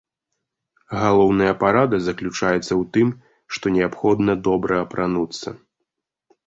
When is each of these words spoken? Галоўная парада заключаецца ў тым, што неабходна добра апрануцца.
Галоўная 1.01 1.51
парада 1.63 1.97
заключаецца 2.05 2.57
ў 2.57 2.81
тым, 2.97 3.07
што 3.57 3.65
неабходна 3.77 4.33
добра 4.51 4.75
апрануцца. 4.87 5.49